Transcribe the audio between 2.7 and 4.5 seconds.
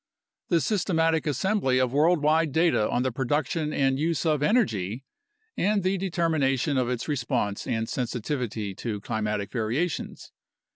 on the production and use of